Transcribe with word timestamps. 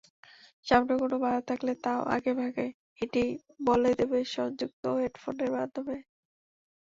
সামনে 0.67 0.93
কোনো 1.01 1.15
বাধা 1.23 1.41
থাকলে 1.49 1.71
তা-ও 1.83 2.03
আগেভাগে 2.15 2.67
এটি 3.01 3.23
বলে 3.67 3.91
দেবে 3.99 4.19
সংযুক্ত 4.35 4.83
হেডফোনের 4.99 5.49
মাধ্যমে। 5.57 5.97